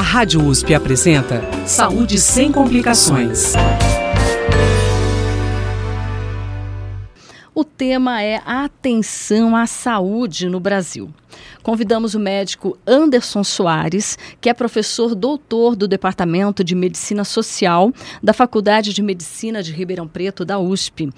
[0.00, 3.52] A Rádio USP apresenta Saúde sem complicações.
[7.54, 11.10] O tema é a atenção à saúde no Brasil.
[11.62, 17.92] Convidamos o médico Anderson Soares, que é professor doutor do Departamento de Medicina Social
[18.22, 21.10] da Faculdade de Medicina de Ribeirão Preto, da USP.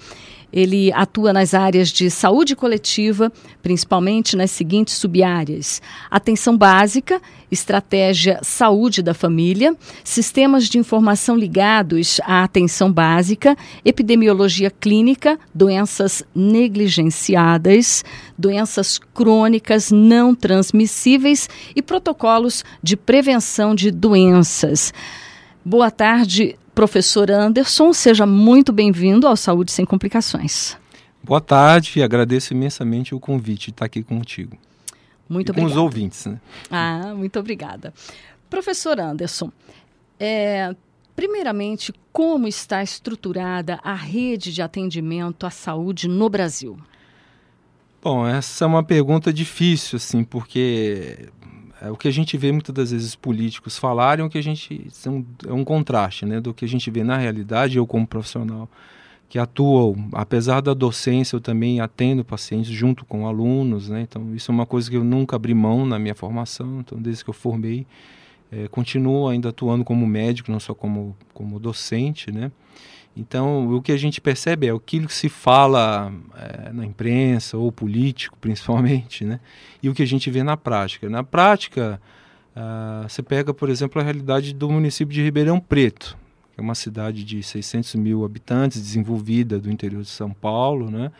[0.53, 3.31] Ele atua nas áreas de saúde coletiva,
[3.63, 5.81] principalmente nas seguintes subáreas:
[6.11, 7.19] atenção básica,
[7.49, 18.05] estratégia saúde da família, sistemas de informação ligados à atenção básica, epidemiologia clínica, doenças negligenciadas,
[18.37, 24.93] doenças crônicas não transmissíveis e protocolos de prevenção de doenças.
[25.65, 30.75] Boa tarde, Professor Anderson, seja muito bem-vindo ao Saúde Sem Complicações.
[31.23, 34.57] Boa tarde e agradeço imensamente o convite de estar aqui contigo.
[35.29, 35.71] Muito e obrigada.
[35.71, 36.41] Com os ouvintes, né?
[36.71, 37.93] Ah, muito obrigada.
[38.49, 39.51] Professor Anderson,
[40.19, 40.75] é,
[41.15, 46.75] primeiramente, como está estruturada a rede de atendimento à saúde no Brasil?
[48.01, 51.29] Bom, essa é uma pergunta difícil, assim, porque
[51.83, 54.87] é, o que a gente vê muitas das vezes políticos falarem, o que a gente
[55.45, 57.77] é um contraste, né, do que a gente vê na realidade.
[57.77, 58.69] Eu como profissional
[59.27, 64.01] que atuo, apesar da docência, eu também atendo pacientes junto com alunos, né.
[64.01, 66.79] Então isso é uma coisa que eu nunca abri mão na minha formação.
[66.79, 67.85] Então desde que eu formei,
[68.49, 72.49] é, continuo ainda atuando como médico, não só como como docente, né.
[73.15, 77.71] Então, o que a gente percebe é aquilo que se fala é, na imprensa, ou
[77.71, 79.39] político principalmente, né?
[79.81, 81.09] e o que a gente vê na prática.
[81.09, 82.01] Na prática,
[82.55, 86.17] uh, você pega, por exemplo, a realidade do município de Ribeirão Preto,
[86.53, 91.11] que é uma cidade de 600 mil habitantes, desenvolvida do interior de São Paulo, né?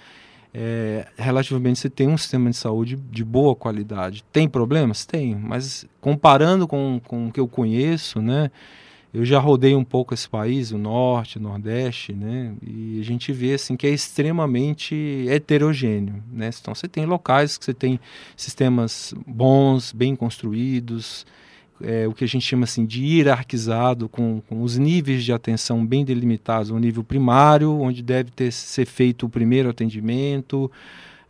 [0.56, 4.24] É, relativamente você tem um sistema de saúde de boa qualidade.
[4.32, 5.04] Tem problemas?
[5.04, 8.52] Tem, mas comparando com, com o que eu conheço, né?
[9.14, 12.54] Eu já rodei um pouco esse país, o norte, o nordeste, né?
[12.66, 16.50] E a gente vê assim que é extremamente heterogêneo, né?
[16.60, 18.00] Então você tem locais que você tem
[18.36, 21.28] sistemas bons, bem construídos,
[21.80, 25.86] é, o que a gente chama assim de hierarquizado, com, com os níveis de atenção
[25.86, 30.72] bem delimitados, o nível primário, onde deve ter ser feito o primeiro atendimento,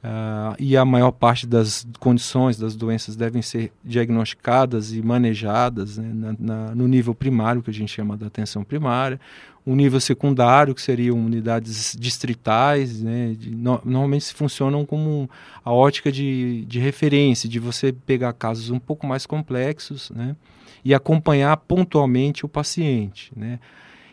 [0.03, 6.11] Uh, e a maior parte das condições das doenças devem ser diagnosticadas e manejadas né,
[6.13, 9.17] na, na, no nível primário, que a gente chama da atenção primária.
[9.65, 15.29] O nível secundário, que seriam unidades distritais, né, de, no, normalmente funcionam como
[15.63, 20.35] a ótica de, de referência, de você pegar casos um pouco mais complexos né,
[20.83, 23.31] e acompanhar pontualmente o paciente.
[23.33, 23.57] Né.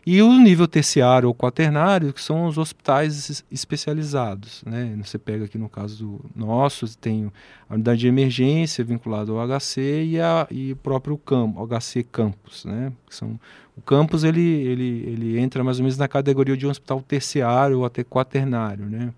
[0.06, 4.62] E o nível terciário ou quaternário, que são os hospitais especializados.
[4.64, 4.98] Né?
[5.04, 7.30] Você pega aqui no caso nosso, tem
[7.68, 12.64] a unidade de emergência vinculada ao HC e, a, e o próprio campo, HC Campus.
[12.64, 12.92] Né?
[13.10, 13.38] São,
[13.76, 17.78] o campus ele, ele, ele entra mais ou menos na categoria de um hospital terciário
[17.80, 18.86] ou até quaternário.
[18.86, 19.12] Né?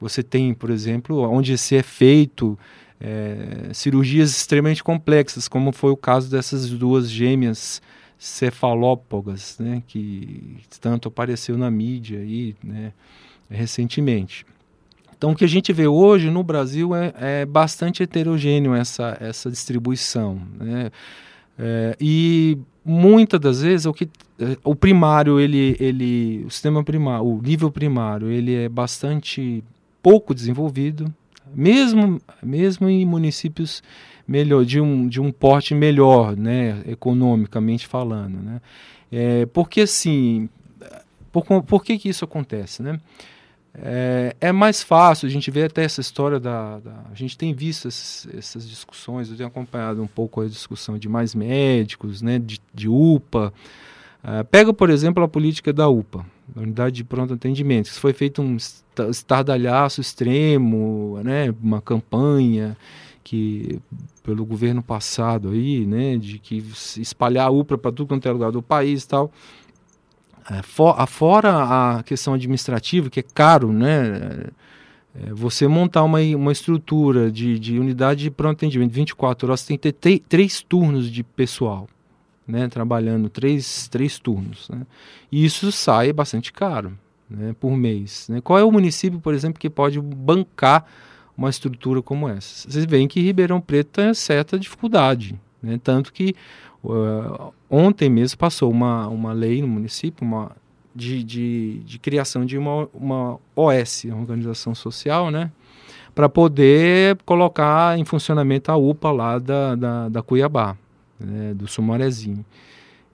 [0.00, 2.58] Você tem, por exemplo, onde se é feito
[3.00, 7.80] é, cirurgias extremamente complexas, como foi o caso dessas duas gêmeas
[8.18, 12.92] cefalópogas, né, que tanto apareceu na mídia aí, né,
[13.50, 14.46] recentemente.
[15.16, 19.50] Então, o que a gente vê hoje no Brasil é, é bastante heterogêneo essa, essa
[19.50, 20.40] distribuição.
[20.58, 20.90] Né?
[21.58, 24.08] É, e muitas das vezes o que
[24.62, 29.64] o primário ele ele o sistema primário o nível primário ele é bastante
[30.00, 31.12] pouco desenvolvido
[31.52, 33.82] mesmo mesmo em municípios
[34.26, 38.60] melhor, de um, de um porte melhor, né, economicamente falando, né?
[39.10, 40.48] É, porque assim,
[41.30, 42.98] por, por que que isso acontece, né?
[43.78, 47.52] É, é, mais fácil, a gente vê até essa história da, da a gente tem
[47.52, 52.38] visto essas, essas, discussões, eu tenho acompanhado um pouco a discussão de mais médicos, né,
[52.38, 53.52] de, de UPA.
[54.24, 58.14] Uh, pega, por exemplo, a política da UPA, da Unidade de Pronto Atendimento, que foi
[58.14, 58.56] feito um
[59.10, 62.76] estardalhaço extremo, né, uma campanha
[63.26, 63.80] que
[64.22, 66.62] pelo governo passado aí, né, de que
[66.96, 69.32] espalhar a UPA para tudo quanto é lugar do país e tal.
[70.48, 74.44] É, for, fora a questão administrativa, que é caro, né,
[75.12, 79.76] é, você montar uma, uma estrutura de, de unidade de pronto atendimento 24 horas, tem
[79.76, 81.88] que ter três turnos de pessoal,
[82.46, 84.68] né, trabalhando três, três turnos.
[84.68, 84.82] Né,
[85.32, 86.96] e isso sai bastante caro
[87.28, 88.28] né, por mês.
[88.28, 88.40] Né.
[88.40, 90.86] Qual é o município, por exemplo, que pode bancar
[91.36, 92.70] uma estrutura como essa.
[92.70, 95.78] Vocês veem que Ribeirão Preto tem certa dificuldade, né?
[95.82, 96.34] tanto que
[96.82, 100.52] uh, ontem mesmo passou uma, uma lei no município uma,
[100.94, 105.50] de, de, de criação de uma, uma OS, uma organização social, né?
[106.14, 110.76] para poder colocar em funcionamento a UPA lá da, da, da Cuiabá.
[111.20, 112.44] né, do Sumarezinho.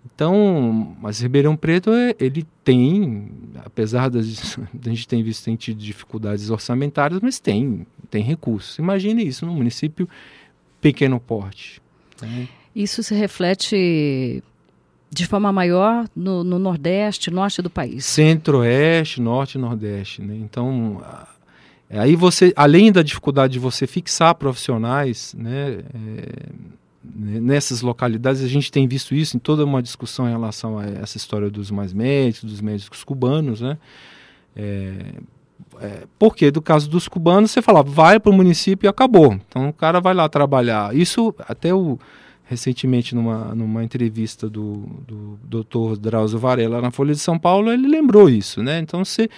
[0.04, 3.30] Então, mas Ribeirão Preto, é, ele tem,
[3.64, 8.78] apesar das, a gente tem visto tem tido dificuldades orçamentárias, mas tem, tem recursos.
[8.78, 10.06] Imagine isso num município
[10.82, 11.80] pequeno porte.
[12.20, 12.46] Né?
[12.76, 14.44] Isso se reflete
[15.10, 18.04] de forma maior no, no, Nordeste, Norte do país?
[18.04, 20.20] Centro-Oeste, Norte e Nordeste.
[20.20, 20.36] Né?
[20.36, 21.02] Então,
[21.88, 26.48] aí você, além da dificuldade de você fixar profissionais, né, é,
[27.02, 31.16] nessas localidades, a gente tem visto isso em toda uma discussão em relação a essa
[31.16, 33.78] história dos mais médicos, dos médicos cubanos, né?
[34.54, 35.14] É,
[35.80, 39.34] é, porque do caso dos cubanos, você falava, vai para o município e acabou.
[39.48, 40.94] Então o cara vai lá trabalhar.
[40.94, 41.98] Isso até o
[42.44, 45.98] recentemente numa, numa entrevista do, do Dr.
[45.98, 48.78] Drauzio Varela na Folha de São Paulo, ele lembrou isso, né?
[48.78, 49.30] Então você,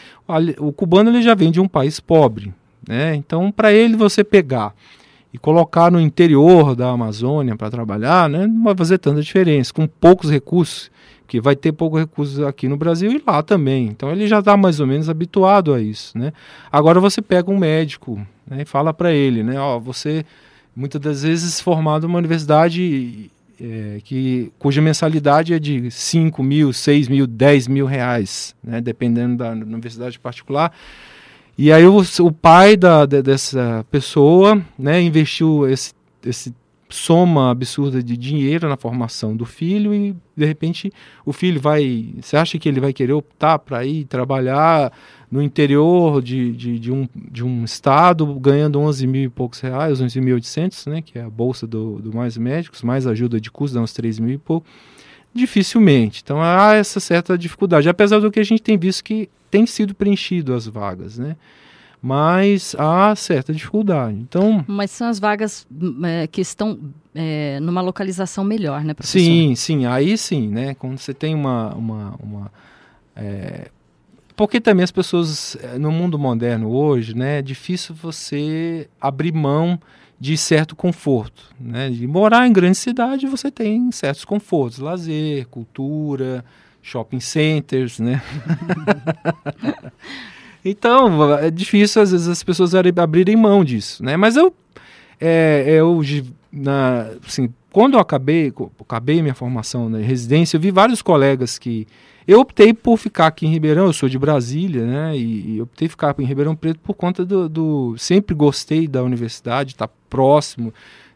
[0.59, 2.53] o cubano ele já vem de um país pobre,
[2.89, 3.15] né?
[3.15, 4.75] Então para ele você pegar
[5.33, 9.85] e colocar no interior da Amazônia para trabalhar, né, não vai fazer tanta diferença, com
[9.85, 10.93] poucos recursos,
[11.27, 13.87] que vai ter poucos recursos aqui no Brasil e lá também.
[13.87, 16.33] Então ele já está mais ou menos habituado a isso, né?
[16.71, 20.25] Agora você pega um médico né, e fala para ele, né, ó, você
[20.77, 23.31] muitas das vezes formado numa universidade
[23.61, 29.37] é, que, cuja mensalidade é de 5 mil, 6 mil, 10 mil reais, né, dependendo
[29.37, 30.73] da universidade particular.
[31.57, 35.93] E aí o, o pai da, de, dessa pessoa né, investiu esse,
[36.27, 36.53] esse
[36.95, 40.93] soma absurda de dinheiro na formação do filho e de repente
[41.27, 42.15] o filho vai.
[42.23, 44.93] Você acha que ele vai querer optar para ir trabalhar
[45.29, 50.01] no interior de, de, de, um, de um estado ganhando 11 mil e poucos reais,
[50.01, 53.83] 11.800, né, que é a bolsa do, do Mais Médicos, mais ajuda de custo, dá
[53.83, 54.65] uns 3 mil e pouco?
[55.35, 56.23] Dificilmente.
[56.23, 59.97] Então há essa certa dificuldade, apesar do que a gente tem visto que tem sido
[59.97, 61.35] preenchido as vagas, né?
[62.07, 64.19] Mas há certa dificuldade.
[64.19, 65.67] Então, mas são as vagas
[66.05, 66.79] é, que estão
[67.15, 69.19] é, numa localização melhor, né, professor?
[69.19, 70.75] Sim, sim, aí sim, né?
[70.75, 72.53] Quando você tem uma, uma, uma
[73.17, 73.71] é,
[74.37, 79.81] porque também as pessoas é, no mundo moderno hoje, né, é difícil você abrir mão
[80.21, 81.89] de certo conforto, né?
[81.89, 86.45] De morar em grande cidade, você tem certos confortos, lazer, cultura,
[86.83, 88.23] shopping centers, né?
[90.65, 94.17] então, é difícil às vezes as pessoas abrirem mão disso, né?
[94.17, 94.55] Mas eu,
[95.21, 96.01] é, eu
[96.53, 101.87] na, assim, quando eu acabei, acabei minha formação na residência, eu vi vários colegas que
[102.27, 105.17] eu optei por ficar aqui em Ribeirão, eu sou de Brasília, né?
[105.17, 109.73] E, e optei ficar em Ribeirão Preto por conta do, do sempre gostei da universidade,
[109.73, 110.73] estar tá próximo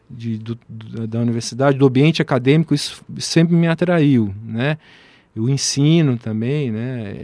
[0.09, 0.59] de, do,
[1.07, 4.77] da universidade, do ambiente acadêmico, isso sempre me atraiu, né?
[5.35, 7.15] o ensino também, né?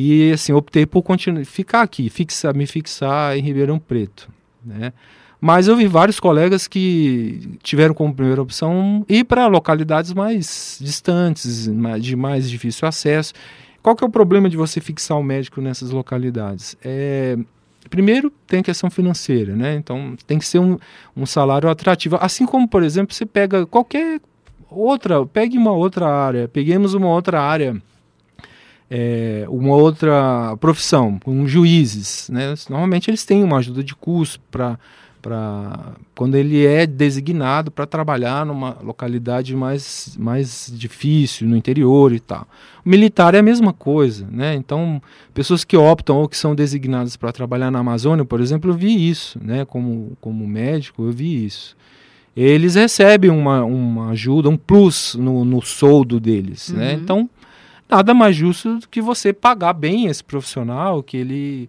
[0.00, 4.28] E assim, optei por continuar, ficar aqui, fixar, me fixar em Ribeirão Preto,
[4.64, 4.92] né?
[5.40, 11.68] Mas eu vi vários colegas que tiveram como primeira opção ir para localidades mais distantes,
[12.00, 13.32] de mais difícil acesso.
[13.82, 16.76] Qual que é o problema de você fixar o um médico nessas localidades?
[16.80, 17.36] É,
[17.90, 19.74] primeiro, tem a questão financeira, né?
[19.74, 20.78] Então, tem que ser um,
[21.16, 22.18] um salário atrativo.
[22.20, 24.20] Assim como, por exemplo, você pega qualquer
[24.70, 27.82] outra, pegue uma outra área, peguemos uma outra área,
[28.90, 32.54] é, uma outra profissão, com juízes, né?
[32.68, 34.78] Normalmente eles têm uma ajuda de custo para
[35.20, 42.20] para quando ele é designado para trabalhar numa localidade mais, mais difícil, no interior e
[42.20, 42.46] tal.
[42.84, 44.54] O militar é a mesma coisa, né?
[44.54, 45.02] Então,
[45.34, 49.10] pessoas que optam ou que são designadas para trabalhar na Amazônia, por exemplo, eu vi
[49.10, 49.64] isso, né?
[49.64, 51.76] Como, como médico, eu vi isso
[52.36, 56.92] eles recebem uma, uma ajuda, um plus no, no soldo deles, né?
[56.92, 56.96] uhum.
[56.96, 57.02] né?
[57.02, 57.30] Então,
[57.88, 61.68] nada mais justo do que você pagar bem esse profissional, que ele,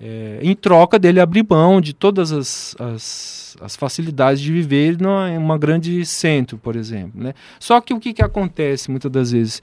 [0.00, 5.36] é, em troca dele abrir mão de todas as, as, as facilidades de viver em
[5.36, 7.34] uma grande centro, por exemplo, né?
[7.58, 9.62] Só que o que, que acontece muitas das vezes?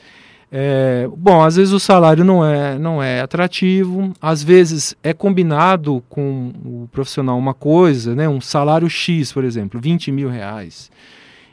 [0.50, 6.02] É, bom, às vezes o salário não é, não é atrativo, às vezes é combinado
[6.08, 10.90] com o profissional uma coisa, né, um salário X, por exemplo, 20 mil reais.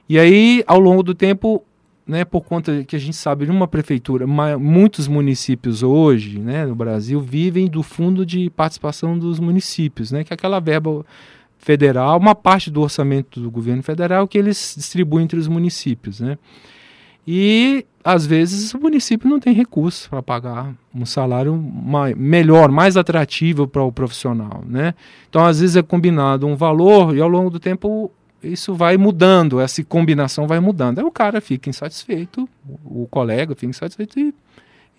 [0.08, 1.64] E aí, ao longo do tempo,
[2.06, 7.20] né, por conta que a gente sabe, numa prefeitura, muitos municípios hoje né, no Brasil
[7.20, 11.04] vivem do fundo de participação dos municípios, né, que é aquela verba
[11.58, 16.20] federal, uma parte do orçamento do governo federal que eles distribuem entre os municípios.
[16.20, 16.36] Né.
[17.26, 22.98] E às vezes o município não tem recursos para pagar um salário mais, melhor, mais
[22.98, 24.94] atrativo para o profissional, né?
[25.30, 28.10] Então às vezes é combinado um valor e ao longo do tempo
[28.44, 30.98] isso vai mudando, essa combinação vai mudando.
[30.98, 32.48] Aí o cara fica insatisfeito,
[32.84, 34.34] o colega fica insatisfeito e,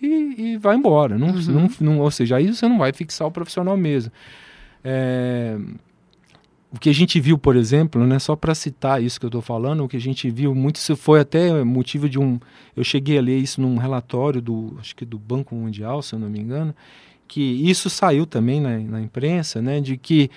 [0.00, 1.18] e, e vai embora.
[1.18, 1.42] Não, uhum.
[1.48, 4.12] não, não, ou seja, aí você não vai fixar o profissional mesmo.
[4.84, 5.56] É,
[6.72, 9.42] o que a gente viu, por exemplo, né, só para citar isso que eu estou
[9.42, 12.38] falando, o que a gente viu muito, isso foi até motivo de um.
[12.76, 16.18] Eu cheguei a ler isso num relatório do, acho que do Banco Mundial, se eu
[16.18, 16.74] não me engano,
[17.26, 20.30] que isso saiu também na, na imprensa, né, de que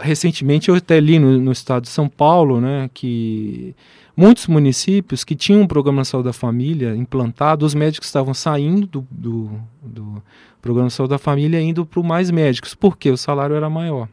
[0.00, 3.74] recentemente eu até li no, no, estado de São Paulo, né, que
[4.16, 8.86] muitos municípios que tinham um programa de saúde da família implantado, os médicos estavam saindo
[8.86, 9.50] do, do,
[9.82, 10.22] do
[10.60, 14.08] programa de saúde da família indo para mais médicos, porque o salário era maior.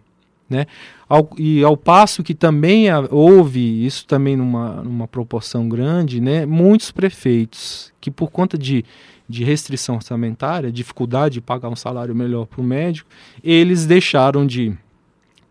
[0.49, 0.65] Né?
[1.07, 6.91] Ao, e ao passo que também houve, isso também numa, numa proporção grande, né, muitos
[6.91, 8.83] prefeitos que por conta de,
[9.27, 13.09] de restrição orçamentária, dificuldade de pagar um salário melhor para o médico,
[13.43, 14.75] eles deixaram de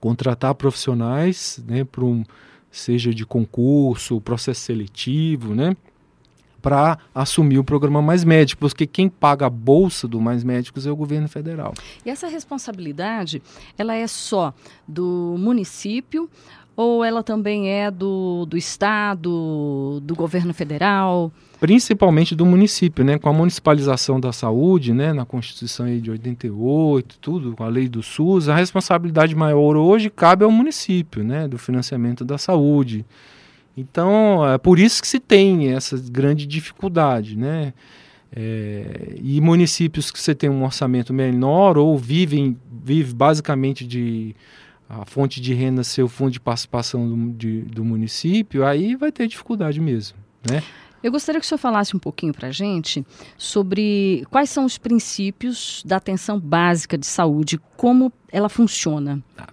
[0.01, 2.25] contratar profissionais, né, para um,
[2.71, 5.77] seja de concurso, processo seletivo, né,
[6.61, 10.91] para assumir o programa Mais Médicos, porque quem paga a bolsa do Mais Médicos é
[10.91, 11.73] o governo federal.
[12.05, 13.43] E essa responsabilidade,
[13.77, 14.53] ela é só
[14.87, 16.29] do município
[16.79, 21.33] ou ela também é do, do estado, do governo federal?
[21.59, 23.19] Principalmente do município, né?
[23.19, 25.13] Com a municipalização da saúde, né?
[25.13, 30.45] Na Constituição de 88, tudo, com a lei do SUS, a responsabilidade maior hoje cabe
[30.45, 31.49] ao município, né?
[31.49, 33.05] Do financiamento da saúde.
[33.77, 37.75] Então, é por isso que se tem essa grande dificuldade, né?
[38.33, 44.37] É, e municípios que você tem um orçamento menor ou vivem vive basicamente de
[44.89, 49.13] a fonte de renda ser o fundo de participação do, de, do município, aí vai
[49.13, 50.17] ter dificuldade mesmo,
[50.49, 50.63] né?
[51.03, 54.79] Eu gostaria que o senhor falasse um pouquinho para a gente sobre quais são os
[54.79, 59.23] princípios da atenção básica de saúde, como ela funciona.
[59.37, 59.47] Tá.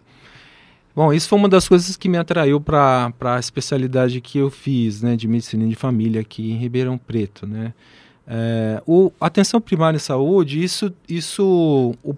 [0.95, 5.01] Bom, isso foi uma das coisas que me atraiu para a especialidade que eu fiz,
[5.01, 7.73] né, de medicina de família aqui em Ribeirão Preto, né.
[8.27, 12.15] É, o atenção primária em saúde, isso, isso, o,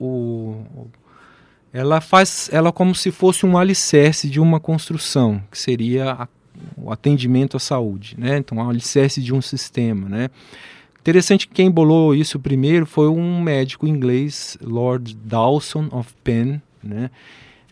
[0.00, 0.64] o,
[1.72, 6.28] ela faz, ela como se fosse um alicerce de uma construção, que seria a,
[6.76, 8.38] o atendimento à saúde, né.
[8.38, 10.30] Então, um alicerce de um sistema, né.
[11.00, 17.10] Interessante que quem bolou isso primeiro foi um médico inglês, Lord Dawson of Penn, né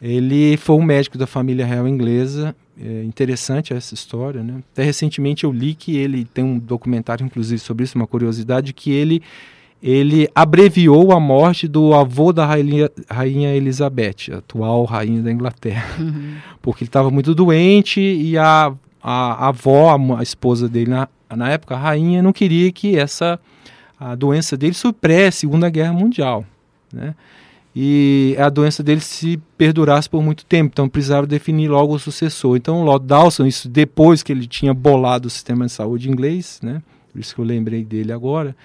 [0.00, 2.56] ele foi um médico da família real inglesa.
[2.80, 4.62] É interessante essa história, né?
[4.72, 8.90] Até recentemente eu li que ele tem um documentário, inclusive, sobre isso, uma curiosidade, que
[8.90, 9.22] ele
[9.82, 16.34] ele abreviou a morte do avô da rainha, rainha Elizabeth, atual rainha da Inglaterra, uhum.
[16.60, 18.72] porque ele estava muito doente e a,
[19.02, 22.98] a, a avó, a, a, esposa dele na, na época, a rainha, não queria que
[22.98, 23.40] essa
[23.98, 26.44] a doença dele supere a Segunda Guerra Mundial,
[26.92, 27.14] né?
[27.74, 32.56] e a doença dele se perdurasse por muito tempo, então precisava definir logo o sucessor.
[32.56, 36.58] Então o Lord Dawson, isso depois que ele tinha bolado o sistema de saúde inglês,
[36.62, 36.82] né,
[37.12, 38.56] por isso que eu lembrei dele agora,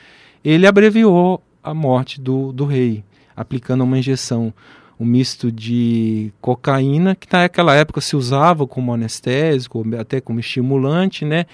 [0.46, 3.04] ele abreviou a morte do, do rei,
[3.36, 4.54] aplicando uma injeção,
[5.00, 11.46] um misto de cocaína, que naquela época se usava como anestésico, até como estimulante, né,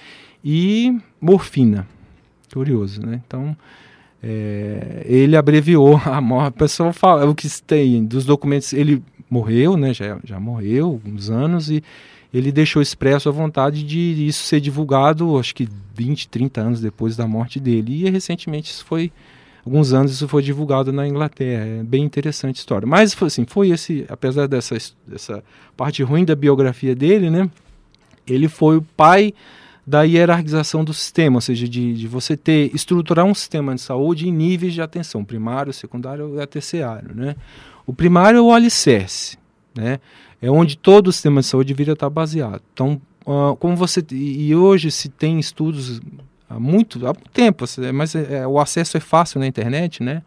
[0.44, 1.88] e morfina.
[2.54, 3.22] Curioso, né?
[3.26, 3.56] Então,
[4.22, 6.50] é, ele abreviou a morte.
[6.50, 9.94] O pessoal fala, o que tem dos documentos, ele morreu, né?
[9.94, 11.82] Já, já morreu uns anos e
[12.34, 17.16] ele deixou expresso a vontade de isso ser divulgado, acho que 20, 30 anos depois
[17.16, 18.06] da morte dele.
[18.06, 19.12] E recentemente isso foi
[19.66, 21.66] alguns anos isso foi divulgado na Inglaterra.
[21.66, 22.88] É bem interessante a história.
[22.88, 25.44] Mas assim, foi esse, apesar dessa, dessa
[25.76, 27.50] parte ruim da biografia dele, né?
[28.26, 29.34] Ele foi o pai
[29.86, 34.28] da hierarquização do sistema, ou seja, de, de você ter estruturar um sistema de saúde
[34.28, 37.14] em níveis de atenção, primário, secundário e terciário.
[37.16, 37.36] Né?
[37.86, 39.38] O primário é o alicerce,
[39.76, 40.00] né?
[40.42, 42.62] é onde todo o sistema de saúde deveria estar baseado.
[42.74, 46.02] Então, uh, como você e hoje se tem estudos
[46.50, 50.24] há muito, há tempo, mas é, o acesso é fácil na internet, né?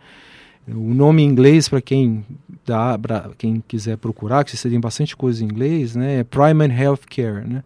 [0.66, 2.24] O nome em inglês para quem
[2.64, 6.20] dá, pra quem quiser procurar, que você tem bastante coisa em inglês, né?
[6.20, 7.62] É Primary Health Care, né?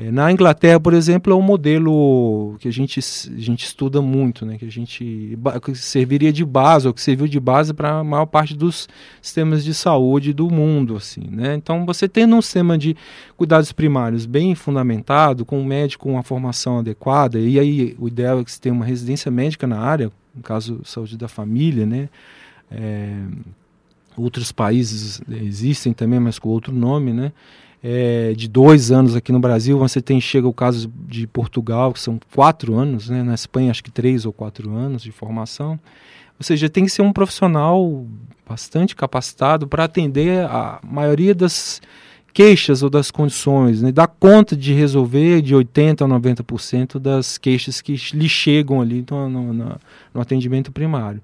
[0.00, 4.46] É, na Inglaterra, por exemplo, é um modelo que a gente, a gente estuda muito,
[4.46, 4.56] né?
[4.56, 8.26] que a gente que serviria de base, ou que serviu de base para a maior
[8.26, 8.88] parte dos
[9.20, 10.94] sistemas de saúde do mundo.
[10.94, 11.56] Assim, né?
[11.56, 12.96] Então, você tendo um sistema de
[13.36, 18.38] cuidados primários bem fundamentado, com um médico com uma formação adequada, e aí o ideal
[18.38, 22.08] é que você tenha uma residência médica na área, no caso, saúde da família, né?
[22.70, 23.16] É,
[24.16, 27.32] outros países existem também, mas com outro nome, né?
[27.82, 32.00] É, de dois anos aqui no Brasil, você tem chega o caso de Portugal, que
[32.00, 33.22] são quatro anos, né?
[33.22, 35.78] na Espanha acho que três ou quatro anos de formação.
[36.38, 38.06] Ou seja, tem que ser um profissional
[38.48, 41.80] bastante capacitado para atender a maioria das
[42.32, 43.90] queixas ou das condições, né?
[43.90, 49.28] dar conta de resolver de 80% a 90% das queixas que lhe chegam ali no,
[49.28, 49.80] no,
[50.14, 51.20] no atendimento primário.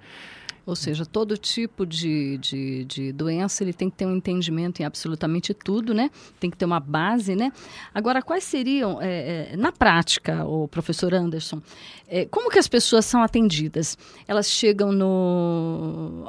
[0.66, 4.84] Ou seja, todo tipo de, de, de, doença ele tem que ter um entendimento em
[4.84, 6.10] absolutamente tudo, né?
[6.40, 7.52] Tem que ter uma base, né?
[7.94, 11.60] Agora, quais seriam, é, é, na prática, o professor Anderson,
[12.08, 13.98] é, como que as pessoas são atendidas?
[14.26, 16.24] Elas chegam no,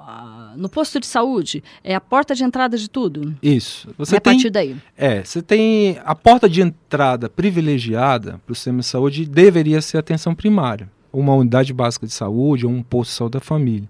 [0.58, 1.64] no posto de saúde?
[1.82, 3.34] É a porta de entrada de tudo?
[3.42, 3.88] Isso.
[3.98, 4.76] Você é tem, a partir daí?
[4.98, 9.98] É, você tem a porta de entrada privilegiada para o sistema de saúde deveria ser
[9.98, 10.90] a atenção primária.
[11.12, 13.88] Uma unidade básica de saúde ou um posto de saúde da família.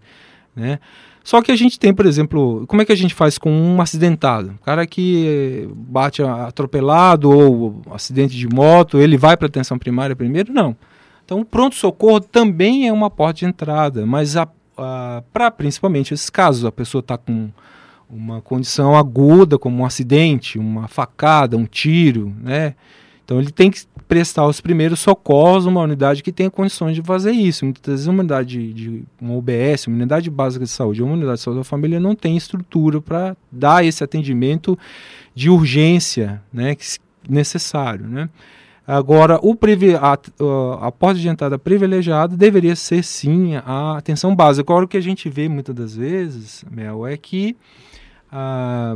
[0.55, 0.79] Né?
[1.23, 3.81] Só que a gente tem, por exemplo, como é que a gente faz com um
[3.81, 4.55] acidentado?
[4.61, 10.53] O cara que bate atropelado ou acidente de moto, ele vai para atenção primária primeiro?
[10.53, 10.75] Não.
[11.25, 14.35] Então, o pronto-socorro também é uma porta de entrada, mas
[15.33, 17.49] para principalmente esses casos, a pessoa está com
[18.07, 22.75] uma condição aguda, como um acidente, uma facada, um tiro, né?
[23.25, 27.31] Então ele tem que prestar os primeiros socorros numa unidade que tenha condições de fazer
[27.31, 27.65] isso.
[27.65, 31.37] Muitas vezes uma unidade de, de uma UBS, uma unidade básica de saúde, uma unidade
[31.37, 34.77] de saúde da família não tem estrutura para dar esse atendimento
[35.33, 36.77] de urgência, né,
[37.27, 38.29] necessário, né?
[38.87, 39.57] Agora, o
[39.99, 44.61] a, a, porta de entrada privilegiada deveria ser sim a atenção básica.
[44.61, 47.57] Agora, o que a gente vê muitas das vezes, Mel, é que
[48.31, 48.95] ah,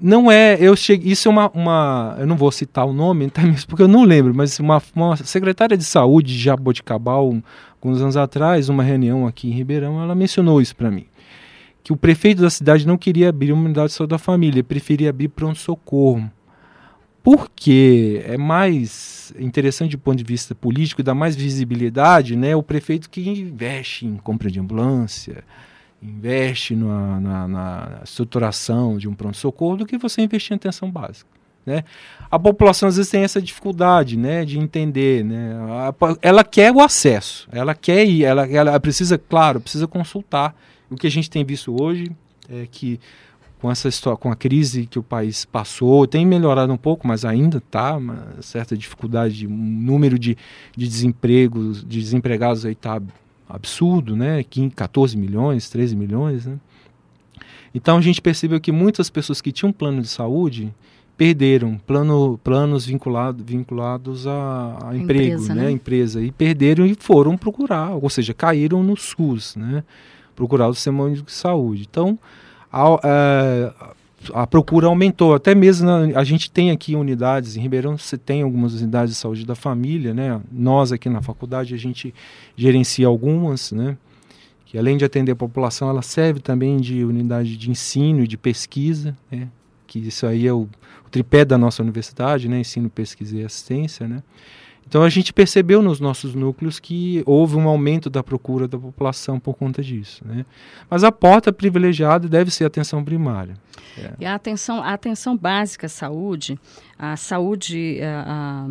[0.00, 3.42] não é, eu cheguei, isso é uma, uma, eu não vou citar o nome, tá,
[3.68, 7.36] porque eu não lembro, mas uma, uma secretária de saúde de Jaboticabal,
[7.82, 11.06] alguns anos atrás, numa reunião aqui em Ribeirão, ela mencionou isso para mim,
[11.82, 15.10] que o prefeito da cidade não queria abrir uma unidade de saúde da família, preferia
[15.10, 16.30] abrir pronto-socorro.
[17.24, 22.56] Porque é mais interessante do ponto de vista político, dá mais visibilidade, né?
[22.56, 25.44] O prefeito que investe em compra de ambulância,
[26.02, 31.30] investe na, na, na estruturação de um pronto-socorro do que você investir em atenção básica.
[31.64, 31.84] Né?
[32.30, 35.24] A população às vezes tem essa dificuldade né, de entender.
[35.24, 35.54] Né?
[36.20, 40.56] Ela quer o acesso, ela quer ir, ela, ela precisa, claro, precisa consultar.
[40.90, 42.10] O que a gente tem visto hoje
[42.48, 42.98] é que
[43.60, 47.24] com essa história, com a crise que o país passou, tem melhorado um pouco, mas
[47.24, 50.36] ainda está uma certa dificuldade, um número de,
[50.76, 53.00] de desempregos, de desempregados aí está
[53.52, 54.44] absurdo, né?
[54.74, 56.58] 14 milhões, 13 milhões, né?
[57.74, 60.72] Então a gente percebeu que muitas pessoas que tinham plano de saúde
[61.16, 65.62] perderam plano, planos vinculados vinculados a, a emprego, empresa, né?
[65.64, 65.70] né?
[65.70, 69.84] Empresa e perderam e foram procurar, ou seja, caíram no SUS, né?
[70.34, 71.86] Procurar o sistema único de saúde.
[71.88, 72.18] Então
[72.72, 73.72] a, é,
[74.32, 75.34] a procura aumentou.
[75.34, 79.20] Até mesmo na, a gente tem aqui unidades, em Ribeirão você tem algumas unidades de
[79.20, 80.40] saúde da família, né?
[80.50, 82.14] Nós aqui na faculdade a gente
[82.56, 83.96] gerencia algumas, né?
[84.66, 88.36] Que além de atender a população, ela serve também de unidade de ensino e de
[88.36, 89.48] pesquisa, né?
[89.86, 90.68] Que isso aí é o,
[91.06, 92.60] o tripé da nossa universidade, né?
[92.60, 94.22] Ensino, pesquisa e assistência, né?
[94.86, 99.40] Então a gente percebeu nos nossos núcleos que houve um aumento da procura da população
[99.40, 100.22] por conta disso.
[100.26, 100.44] Né?
[100.90, 103.54] Mas a porta privilegiada deve ser a atenção primária.
[103.96, 104.12] É.
[104.20, 106.58] E a atenção, a atenção básica à saúde,
[106.98, 108.66] a saúde, a, a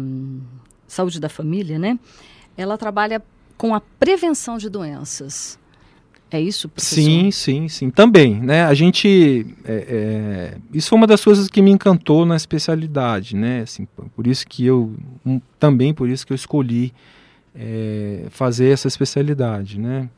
[0.88, 1.97] saúde da família, né?
[2.58, 3.21] Ela trabalha
[3.58, 5.60] com a prevenção de doenças.
[6.32, 6.96] É isso, professor?
[6.96, 7.89] Sim, sim, sim.
[7.89, 8.63] Também, né?
[8.63, 9.46] A gente...
[9.65, 13.62] É, é, isso foi uma das coisas que me encantou na especialidade, né?
[13.62, 14.94] Assim, por isso que eu...
[15.26, 16.94] Um, também por isso que eu escolhi
[17.54, 20.10] é, fazer essa especialidade, né?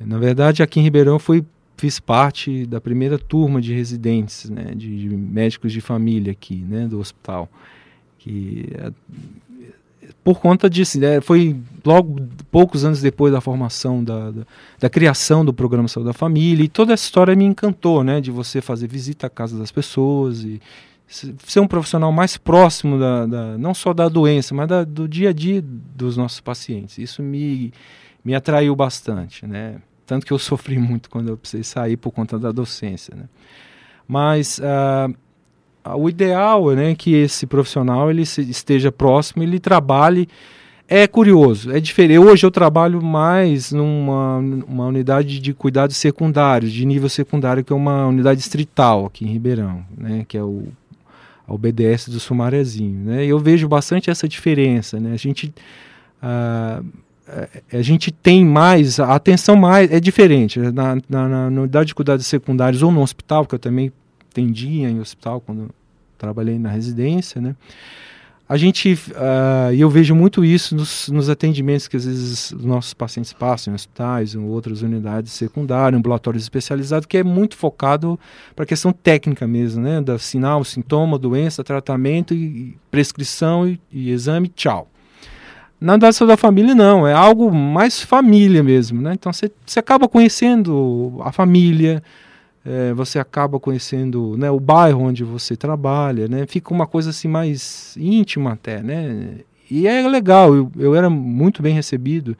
[0.00, 1.44] Na verdade, aqui em Ribeirão fui,
[1.76, 4.72] fiz parte da primeira turma de residentes, né?
[4.76, 6.86] De, de médicos de família aqui, né?
[6.86, 7.50] Do hospital.
[8.16, 8.66] Que
[10.24, 14.42] por conta disso, né, foi logo poucos anos depois da formação, da, da,
[14.78, 18.30] da, criação do programa Saúde da Família, e toda essa história me encantou, né, de
[18.30, 20.60] você fazer visita à casa das pessoas e
[21.06, 25.30] ser um profissional mais próximo, da, da não só da doença, mas da, do dia
[25.30, 26.98] a dia dos nossos pacientes.
[26.98, 27.72] Isso me,
[28.24, 32.38] me atraiu bastante, né, tanto que eu sofri muito quando eu precisei sair por conta
[32.38, 33.24] da docência, né.
[34.06, 34.58] Mas...
[34.58, 35.14] Uh,
[35.84, 40.28] o ideal é né, que esse profissional ele esteja próximo, ele trabalhe.
[40.88, 42.18] É curioso, é diferente.
[42.18, 47.76] Hoje eu trabalho mais numa uma unidade de cuidados secundários, de nível secundário, que é
[47.76, 50.64] uma unidade distrital aqui em Ribeirão, né, que é o,
[51.48, 53.06] o BDS do Sumarezinho.
[53.06, 55.00] Né, eu vejo bastante essa diferença.
[55.00, 55.52] Né, a gente.
[56.22, 56.84] Uh,
[57.72, 60.58] a gente tem mais, a atenção mais é diferente.
[60.58, 63.90] Na, na, na, unidade de cuidados secundários ou no hospital, que eu também
[64.32, 65.70] atendia em hospital quando
[66.18, 67.54] trabalhei na residência, né?
[68.48, 72.92] A gente, uh, eu vejo muito isso nos, nos, atendimentos que às vezes os nossos
[72.92, 78.20] pacientes passam em hospitais ou outras unidades secundárias, ambulatórios especializados, que é muito focado
[78.54, 80.02] para a questão técnica mesmo, né?
[80.02, 84.86] Da sinal, sintoma, doença, tratamento, e, prescrição e, e exame, tchau.
[85.80, 89.14] na doação da família não, é algo mais família mesmo, né?
[89.14, 92.02] Então você acaba conhecendo a família,
[92.64, 96.46] é, você acaba conhecendo né, o bairro onde você trabalha, né?
[96.46, 99.38] Fica uma coisa assim mais íntima até, né?
[99.70, 102.36] E é legal, eu, eu era muito bem recebido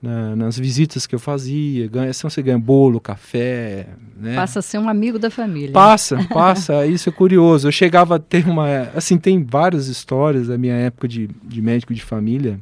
[0.00, 4.36] na, nas visitas que eu fazia, ganha, assim você ganha bolo, café, né?
[4.36, 5.72] Passa a ser um amigo da família.
[5.72, 7.66] Passa, passa, isso é curioso.
[7.66, 11.92] Eu chegava a ter uma, assim, tem várias histórias da minha época de, de médico
[11.92, 12.60] de família,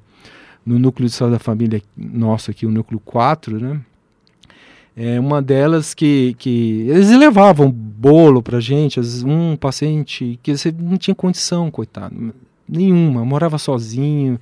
[0.65, 3.81] no núcleo de saúde da família nosso aqui, o núcleo 4, né?
[4.97, 11.15] É uma delas que, que eles levavam bolo pra gente, um paciente que não tinha
[11.15, 12.35] condição, coitado,
[12.67, 14.41] nenhuma, morava sozinho,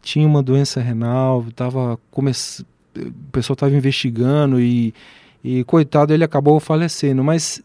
[0.00, 2.30] tinha uma doença renal, tava come...
[2.30, 4.94] o pessoal estava investigando e,
[5.42, 7.60] e coitado ele acabou falecendo, mas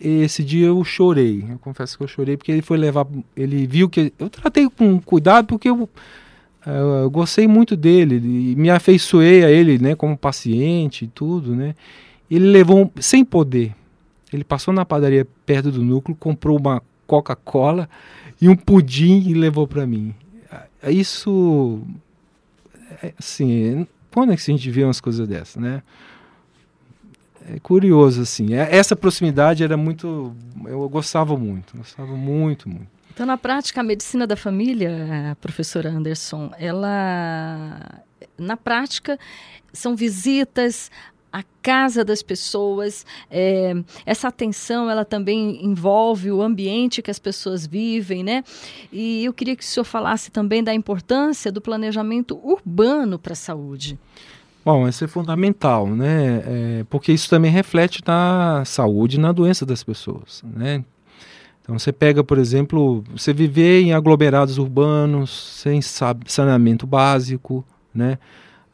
[0.00, 3.88] esse dia eu chorei, eu confesso que eu chorei porque ele foi levar, ele viu
[3.88, 5.88] que eu tratei com cuidado porque eu
[6.66, 11.74] eu gostei muito dele me afeiçoei a ele, né, como paciente e tudo, né.
[12.30, 13.74] Ele levou sem poder.
[14.32, 17.88] Ele passou na padaria perto do núcleo, comprou uma Coca-Cola
[18.40, 20.14] e um pudim e levou para mim.
[20.88, 21.82] Isso,
[23.02, 25.82] é, assim, quando é que a gente vê umas coisas dessas, né?
[27.48, 28.54] É curioso, assim.
[28.54, 30.34] É, essa proximidade era muito.
[30.64, 32.88] Eu gostava muito, gostava muito, muito.
[33.12, 38.02] Então, na prática, a medicina da família, professora Anderson, ela,
[38.38, 39.18] na prática,
[39.70, 40.90] são visitas
[41.30, 43.04] à casa das pessoas.
[43.30, 43.74] É,
[44.06, 48.42] essa atenção, ela também envolve o ambiente que as pessoas vivem, né?
[48.90, 53.36] E eu queria que o senhor falasse também da importância do planejamento urbano para a
[53.36, 53.98] saúde.
[54.64, 56.42] Bom, isso é fundamental, né?
[56.46, 60.82] É, porque isso também reflete na saúde e na doença das pessoas, né?
[61.62, 68.18] Então você pega, por exemplo, você viver em aglomerados urbanos, sem saneamento básico, né?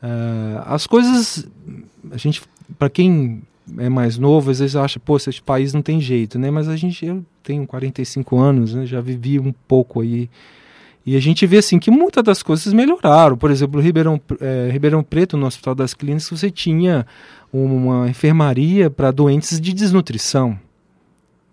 [0.02, 1.46] Uh, as coisas,
[2.10, 2.42] a gente,
[2.78, 3.42] para quem
[3.76, 6.50] é mais novo, às vezes acha, pô, esse país não tem jeito, né?
[6.50, 8.86] Mas a gente, eu tenho 45 anos, né?
[8.86, 10.30] Já vivi um pouco aí.
[11.04, 13.36] E a gente vê assim que muitas das coisas melhoraram.
[13.36, 17.06] Por exemplo, Ribeirão, é, Ribeirão Preto, no Hospital das Clínicas, você tinha
[17.52, 20.58] uma enfermaria para doentes de desnutrição.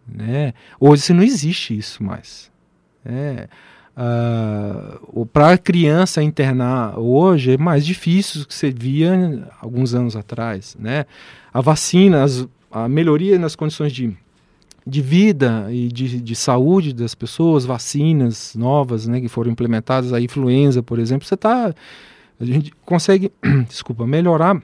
[0.08, 0.54] Né?
[0.80, 2.52] Hoje não existe isso mais.
[3.06, 3.48] É,
[3.96, 10.16] uh, Para a criança internar hoje é mais difícil do que você via alguns anos
[10.16, 10.76] atrás.
[10.80, 11.06] Né?
[11.54, 14.16] A vacina, as, a melhoria nas condições de,
[14.86, 20.22] de vida e de, de saúde das pessoas, vacinas novas né, que foram implementadas, a
[20.22, 21.74] influenza, por exemplo, você tá,
[22.40, 23.32] a gente consegue
[23.68, 24.62] desculpa, melhorar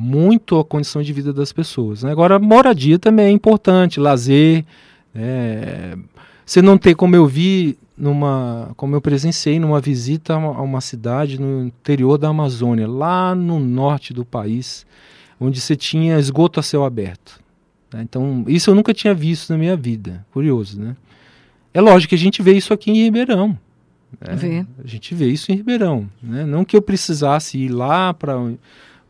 [0.00, 2.02] muito a condição de vida das pessoas.
[2.02, 2.10] Né?
[2.10, 4.64] Agora, moradia também é importante, lazer.
[5.14, 5.94] É,
[6.46, 11.38] você não ter, como eu vi, numa, como eu presenciei numa visita a uma, cidade
[11.38, 14.86] no interior da Amazônia, lá no norte do país,
[15.38, 17.38] onde você tinha esgoto a céu aberto.
[17.92, 18.00] Né?
[18.02, 20.24] Então, isso eu nunca tinha visto na minha vida.
[20.32, 20.96] Curioso, né?
[21.74, 23.56] É lógico que a gente vê isso aqui em Ribeirão.
[24.18, 24.34] Né?
[24.34, 24.66] Vê.
[24.82, 26.08] A gente vê isso em Ribeirão.
[26.22, 26.46] Né?
[26.46, 28.34] Não que eu precisasse ir lá para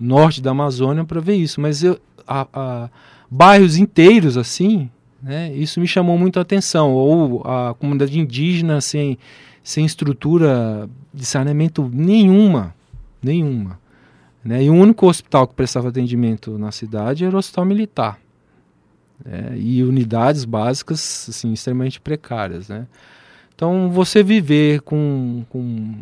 [0.01, 2.91] norte da Amazônia para ver isso, mas eu, a, a,
[3.31, 4.91] bairros inteiros assim,
[5.23, 6.93] né, isso me chamou muito a atenção.
[6.93, 9.19] Ou a comunidade indígena sem,
[9.63, 12.75] sem estrutura de saneamento nenhuma,
[13.23, 13.79] nenhuma.
[14.43, 18.19] Né, e o único hospital que prestava atendimento na cidade era o hospital militar.
[19.25, 22.69] Né, e unidades básicas assim, extremamente precárias.
[22.69, 22.87] Né.
[23.55, 25.95] Então, você viver com, com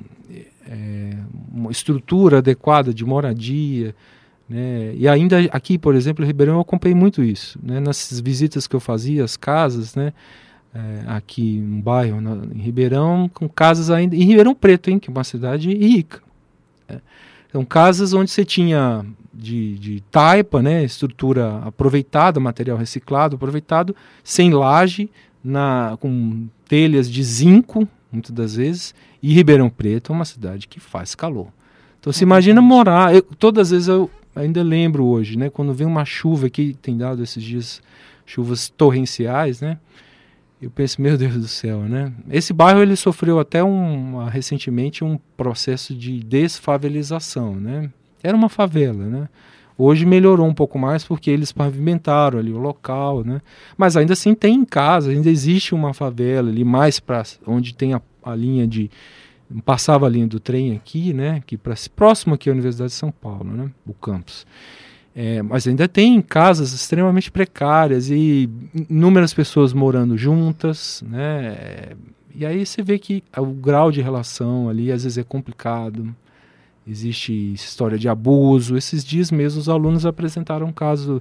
[0.68, 1.16] é,
[1.50, 3.94] uma estrutura adequada de moradia.
[4.48, 4.94] Né?
[4.94, 7.58] E ainda aqui, por exemplo, em Ribeirão, eu acompanhei muito isso.
[7.62, 7.80] Né?
[7.80, 10.12] Nas visitas que eu fazia, as casas, né?
[10.74, 14.14] É, aqui um bairro na, em Ribeirão, com casas ainda.
[14.14, 14.98] Em Ribeirão Preto, hein?
[14.98, 16.20] que é uma cidade rica.
[16.86, 17.00] Né?
[17.48, 20.84] Então, casas onde você tinha de, de taipa, né?
[20.84, 25.08] estrutura aproveitada, material reciclado, aproveitado, sem laje,
[25.42, 30.80] na, com telhas de zinco, muitas das vezes, e Ribeirão Preto é uma cidade que
[30.80, 31.48] faz calor.
[32.00, 35.86] Então você imagina morar, eu, todas as vezes eu ainda lembro hoje, né, quando vem
[35.86, 37.82] uma chuva que tem dado esses dias
[38.24, 39.78] chuvas torrenciais, né?
[40.60, 42.12] Eu penso, meu Deus do céu, né?
[42.28, 47.90] Esse bairro ele sofreu até um, recentemente um processo de desfavelização, né?
[48.22, 49.28] Era uma favela, né?
[49.80, 53.40] Hoje melhorou um pouco mais porque eles pavimentaram ali o local, né?
[53.76, 57.94] Mas ainda assim tem em casa, ainda existe uma favela ali mais para onde tem
[57.94, 58.90] a, a linha de
[59.64, 61.42] passava a linha do trem aqui, né?
[61.46, 63.70] Que para próximo aqui à Universidade de São Paulo, né?
[63.86, 64.46] O campus.
[65.14, 68.48] É, mas ainda tem casas extremamente precárias e
[68.88, 71.96] inúmeras pessoas morando juntas, né?
[72.34, 76.14] E aí você vê que o grau de relação ali às vezes é complicado,
[76.86, 78.76] existe história de abuso.
[78.76, 81.20] Esses dias mesmo os alunos apresentaram um caso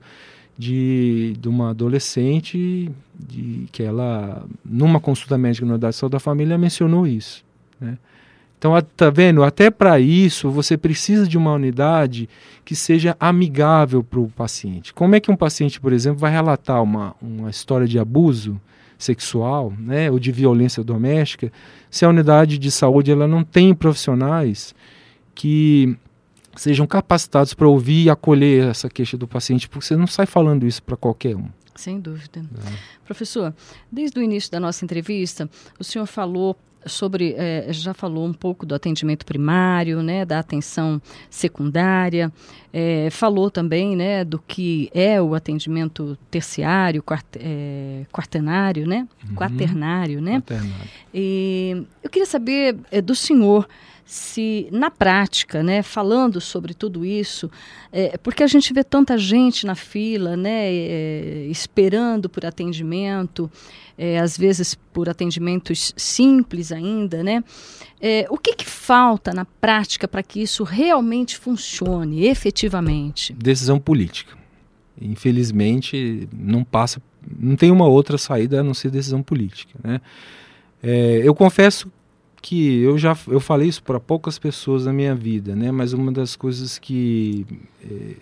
[0.57, 6.19] de, de uma adolescente de, que ela, numa consulta médica na unidade de saúde da
[6.19, 7.45] família, mencionou isso.
[7.79, 7.97] Né?
[8.57, 9.43] Então, tá vendo?
[9.43, 12.27] Até para isso, você precisa de uma unidade
[12.65, 14.93] que seja amigável para o paciente.
[14.93, 18.59] Como é que um paciente, por exemplo, vai relatar uma, uma história de abuso
[18.97, 21.51] sexual né, ou de violência doméstica
[21.89, 24.73] se a unidade de saúde ela não tem profissionais
[25.35, 25.95] que
[26.57, 30.65] sejam capacitados para ouvir e acolher essa queixa do paciente, porque você não sai falando
[30.65, 31.47] isso para qualquer um.
[31.75, 32.39] Sem dúvida.
[32.39, 32.71] É.
[33.05, 33.53] Professor,
[33.91, 38.65] desde o início da nossa entrevista, o senhor falou sobre, é, já falou um pouco
[38.65, 42.31] do atendimento primário, né, da atenção secundária,
[42.71, 49.35] é, falou também, né, do que é o atendimento terciário, quart, é, quaternário, né, uhum.
[49.35, 50.37] quaternário, né.
[50.37, 50.89] Quaternário.
[51.13, 53.67] E eu queria saber do senhor
[54.07, 57.51] se na prática, né, falando sobre tudo isso,
[57.91, 63.51] é, porque a gente vê tanta gente na fila, né, é, esperando por atendimento,
[63.97, 67.43] é, às vezes por atendimentos simples ainda, né?
[67.99, 73.33] É, o que, que falta na prática para que isso realmente funcione efetivamente?
[73.33, 74.37] Decisão política.
[75.01, 77.01] Infelizmente, não passa,
[77.37, 79.99] não tem uma outra saída a não ser decisão política, né?
[80.81, 81.91] É, eu confesso
[82.41, 85.71] que eu já eu falei isso para poucas pessoas na minha vida, né?
[85.71, 87.45] Mas uma das coisas que
[87.83, 88.15] é,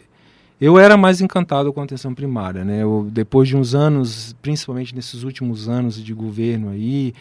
[0.60, 2.84] eu era mais encantado com a atenção primária, né?
[2.84, 7.14] Eu, depois de uns anos, principalmente nesses últimos anos de governo aí,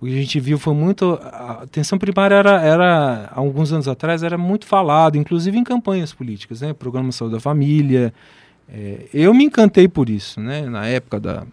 [0.00, 4.22] o que a gente viu foi muito a atenção primária era, era alguns anos atrás
[4.22, 6.72] era muito falado, inclusive em campanhas políticas, né?
[6.72, 8.12] Programa Saúde da Família.
[8.68, 10.62] É, eu me encantei por isso, né?
[10.62, 11.46] Na época da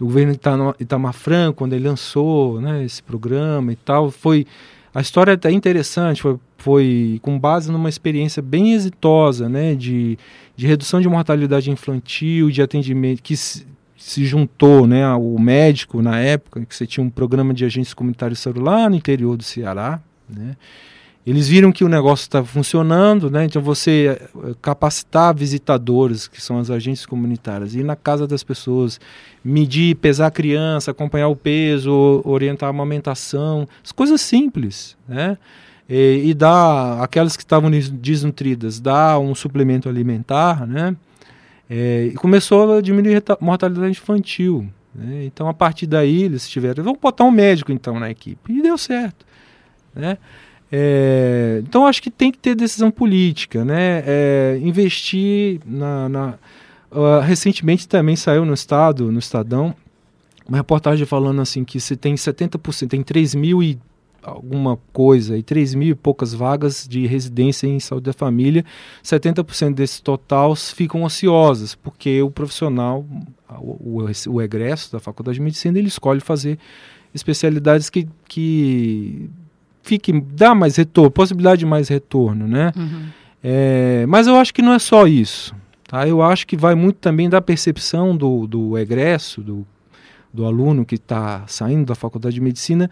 [0.00, 0.32] do governo
[0.80, 4.10] Itamar Franco, quando ele lançou né, esse programa e tal.
[4.10, 4.46] Foi,
[4.94, 10.18] a história é até interessante, foi, foi com base numa experiência bem exitosa né, de,
[10.56, 16.18] de redução de mortalidade infantil, de atendimento, que se, se juntou né, o médico na
[16.18, 20.56] época, que você tinha um programa de agentes comunitários celular no interior do Ceará, né,
[21.26, 23.44] eles viram que o negócio estava funcionando, né?
[23.44, 28.98] Então você eh, capacitar visitadores, que são as agentes comunitárias, ir na casa das pessoas,
[29.44, 35.36] medir, pesar a criança, acompanhar o peso, orientar a amamentação, as coisas simples, né?
[35.88, 40.96] E, e dar aquelas que estavam desnutridas, dar um suplemento alimentar, né?
[41.68, 44.66] É, e começou a diminuir a mortalidade infantil.
[44.94, 45.24] Né?
[45.26, 48.76] Então a partir daí eles tiveram, vamos botar um médico então na equipe e deu
[48.76, 49.24] certo,
[49.94, 50.18] né?
[50.72, 54.02] É, então acho que tem que ter decisão política, né?
[54.06, 56.34] É, investir na, na
[56.92, 59.74] uh, recentemente também saiu no estado, no Estadão,
[60.46, 63.78] uma reportagem falando assim que se tem 70%, tem 3 mil e
[64.22, 68.64] alguma coisa, e 3 mil e poucas vagas de residência em saúde da família,
[69.02, 73.06] 70% desses totais ficam ociosas, porque o profissional,
[73.58, 76.58] o, o, o egresso da faculdade de medicina, ele escolhe fazer
[77.14, 79.30] especialidades que, que
[79.82, 82.72] fique, dá mais retorno, possibilidade de mais retorno, né?
[82.76, 83.06] Uhum.
[83.42, 85.54] É, mas eu acho que não é só isso.
[85.84, 86.06] Tá?
[86.06, 89.66] Eu acho que vai muito também da percepção do, do egresso, do,
[90.32, 92.90] do aluno que está saindo da faculdade de medicina,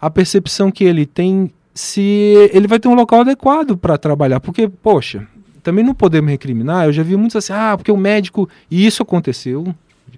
[0.00, 4.40] a percepção que ele tem se ele vai ter um local adequado para trabalhar.
[4.40, 5.26] Porque, poxa,
[5.62, 6.86] também não podemos recriminar.
[6.86, 8.48] Eu já vi muitos assim, ah, porque o médico.
[8.70, 9.74] E isso aconteceu,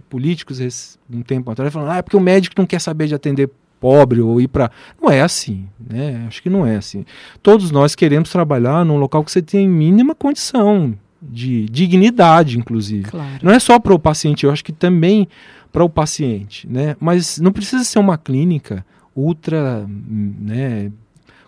[0.08, 3.50] políticos um tempo atrás, falando, ah, é porque o médico não quer saber de atender
[3.80, 4.70] pobre ou ir para.
[5.00, 6.24] Não é assim, né?
[6.26, 7.04] Acho que não é assim.
[7.42, 13.04] Todos nós queremos trabalhar num local que você tem mínima condição de dignidade, inclusive.
[13.04, 13.38] Claro.
[13.42, 15.28] Não é só para o paciente, eu acho que também
[15.72, 16.96] para o paciente, né?
[17.00, 20.90] Mas não precisa ser uma clínica ultra, né?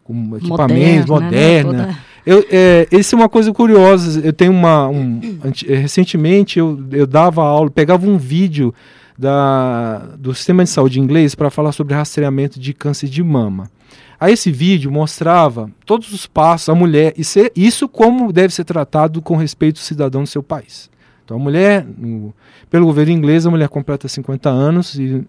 [0.05, 1.73] Com equipamentos moderna.
[1.73, 1.79] Né?
[1.79, 1.99] moderna.
[2.27, 4.21] Eu, é, esse é uma coisa curiosa.
[4.21, 4.89] Eu tenho uma.
[4.89, 5.21] Um,
[5.67, 8.75] recentemente eu, eu dava aula, pegava um vídeo
[9.21, 13.71] da, do sistema de saúde inglês para falar sobre rastreamento de câncer de mama.
[14.19, 18.65] Aí esse vídeo mostrava todos os passos, a mulher, e ser, isso como deve ser
[18.65, 20.91] tratado com respeito ao cidadão do seu país.
[21.23, 22.35] Então a mulher, no,
[22.71, 25.23] pelo governo inglês, a mulher completa 50 anos e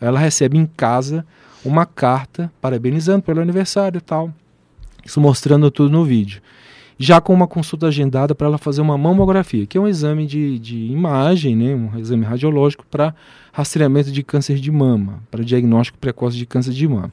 [0.00, 1.26] ela recebe em casa
[1.62, 4.32] uma carta parabenizando pelo aniversário e tal.
[5.04, 6.40] Isso mostrando tudo no vídeo
[6.98, 10.58] já com uma consulta agendada para ela fazer uma mamografia, que é um exame de,
[10.58, 13.14] de imagem, né, um exame radiológico para
[13.52, 17.12] rastreamento de câncer de mama, para diagnóstico precoce de câncer de mama.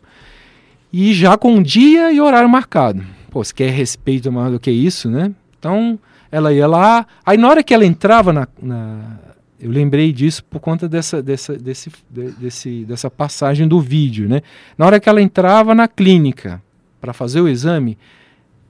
[0.94, 3.04] E já com dia e horário marcado.
[3.30, 5.32] Pô, você quer respeito mais do que isso, né?
[5.58, 5.98] Então,
[6.32, 9.20] ela ia lá, aí na hora que ela entrava na, na
[9.60, 14.42] Eu lembrei disso por conta dessa, dessa, desse, desse, dessa passagem do vídeo, né?
[14.78, 16.62] Na hora que ela entrava na clínica
[17.00, 17.98] para fazer o exame,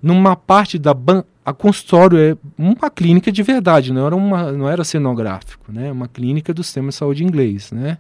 [0.02, 4.70] numa parte da ban a consultório é uma clínica de verdade, não era, uma, não
[4.70, 5.92] era cenográfico, né?
[5.92, 7.98] Uma clínica do sistema de saúde inglês, né?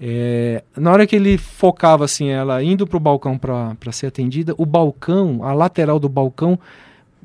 [0.00, 4.54] É, na hora que ele focava assim, ela indo para o balcão para ser atendida,
[4.56, 6.58] o balcão, a lateral do balcão,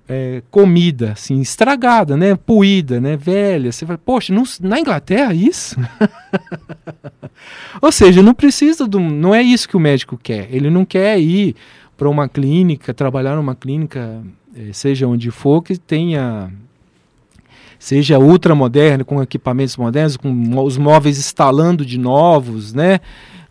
[0.07, 2.35] é, comida, assim, estragada, né?
[2.35, 3.17] Puída, né?
[3.17, 3.71] Velha.
[3.71, 5.77] Você fala, poxa, não, na Inglaterra isso?
[7.81, 8.99] Ou seja, não precisa do.
[8.99, 10.47] Não é isso que o médico quer.
[10.51, 11.55] Ele não quer ir
[11.97, 14.21] para uma clínica, trabalhar numa clínica,
[14.55, 16.51] é, seja onde for, que tenha
[17.77, 22.99] seja ultramoderno, com equipamentos modernos, com os móveis instalando de novos, né?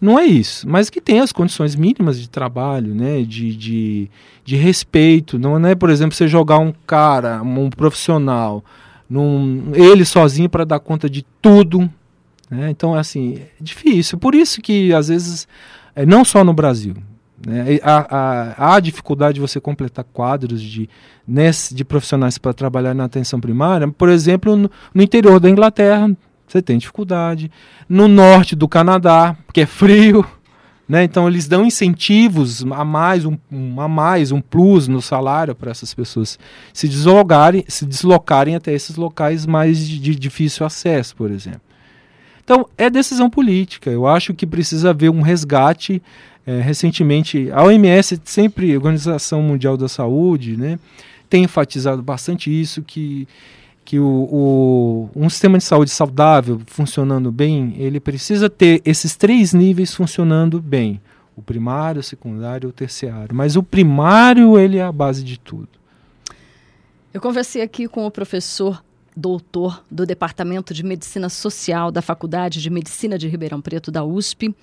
[0.00, 3.22] Não é isso, mas que tem as condições mínimas de trabalho, né?
[3.22, 4.11] De, de,
[4.44, 5.38] de respeito.
[5.38, 8.64] Não é, por exemplo, você jogar um cara, um profissional,
[9.09, 11.88] num, ele sozinho para dar conta de tudo.
[12.50, 12.70] Né?
[12.70, 14.18] Então, assim, é difícil.
[14.18, 15.46] Por isso que, às vezes,
[15.94, 16.96] é, não só no Brasil,
[17.46, 17.78] né?
[17.83, 20.88] Há, há, há, dificuldade de você completar quadros de,
[21.26, 23.87] nesse, de profissionais para trabalhar na atenção primária.
[23.88, 26.11] Por exemplo, no, no, interior da Inglaterra,
[26.46, 27.50] você tem dificuldade.
[27.88, 30.24] No norte do Canadá, que é frio.
[30.87, 31.02] Né?
[31.02, 35.70] Então, eles dão incentivos a mais, um, um a mais, um plus no salário para
[35.70, 36.38] essas pessoas
[36.74, 41.62] se deslocarem, se deslocarem até esses locais mais de, de difícil acesso, por exemplo.
[42.44, 43.90] Então, é decisão política.
[43.90, 46.02] Eu acho que precisa haver um resgate
[46.46, 50.78] é, recentemente, a OMS, sempre, Organização Mundial da Saúde, né,
[51.28, 53.26] tem enfatizado bastante isso, que,
[53.85, 59.54] que o, o, um sistema de saúde saudável, funcionando bem, ele precisa ter esses três
[59.54, 61.00] níveis funcionando bem.
[61.37, 63.35] O primário, o secundário e o terciário.
[63.35, 65.68] Mas o primário, ele é a base de tudo.
[67.12, 68.85] Eu conversei aqui com o professor
[69.16, 74.55] doutor do Departamento de Medicina Social da Faculdade de Medicina de Ribeirão Preto, da USP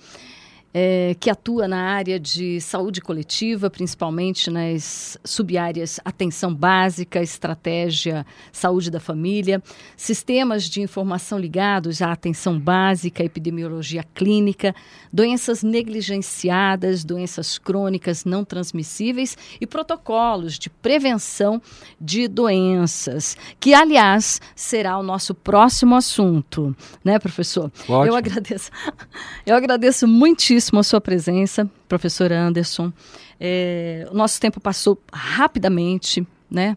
[0.74, 8.90] é, que atua na área de saúde coletiva, principalmente nas subáreas atenção básica, estratégia saúde
[8.90, 9.62] da família,
[9.96, 14.74] sistemas de informação ligados à atenção básica, epidemiologia clínica,
[15.12, 21.60] doenças negligenciadas, doenças crônicas não transmissíveis e protocolos de prevenção
[22.00, 27.70] de doenças, que aliás será o nosso próximo assunto, né, professor?
[27.88, 28.06] Ótimo.
[28.06, 28.70] Eu agradeço.
[29.44, 32.92] Eu agradeço muitíssimo muitíssimo a sua presença, professor Anderson.
[33.40, 36.76] É, o nosso tempo passou rapidamente, né?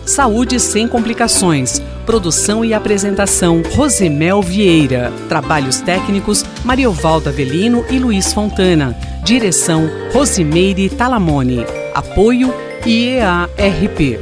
[0.04, 1.80] Saúde sem complicações.
[2.04, 5.12] Produção e apresentação: Rosemel Vieira.
[5.28, 8.96] Trabalhos técnicos: Mariovaldo Avelino e Luiz Fontana.
[9.24, 11.64] Direção: Rosimeire Talamone.
[11.94, 12.52] Apoio
[12.84, 14.18] IEARP.